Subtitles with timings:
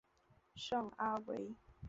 [0.55, 1.55] 圣阿维。